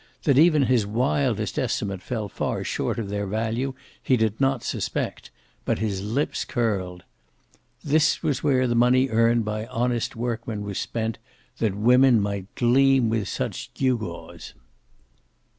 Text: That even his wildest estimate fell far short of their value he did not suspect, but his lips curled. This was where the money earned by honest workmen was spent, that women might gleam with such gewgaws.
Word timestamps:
That 0.23 0.39
even 0.39 0.63
his 0.63 0.83
wildest 0.87 1.59
estimate 1.59 2.01
fell 2.01 2.27
far 2.27 2.63
short 2.63 2.97
of 2.97 3.09
their 3.09 3.27
value 3.27 3.75
he 4.01 4.17
did 4.17 4.41
not 4.41 4.63
suspect, 4.63 5.29
but 5.63 5.77
his 5.77 6.01
lips 6.01 6.43
curled. 6.43 7.03
This 7.83 8.23
was 8.23 8.41
where 8.43 8.65
the 8.65 8.73
money 8.73 9.09
earned 9.09 9.45
by 9.45 9.67
honest 9.67 10.15
workmen 10.15 10.63
was 10.63 10.79
spent, 10.79 11.19
that 11.59 11.75
women 11.75 12.19
might 12.19 12.55
gleam 12.55 13.11
with 13.11 13.27
such 13.27 13.71
gewgaws. 13.75 14.55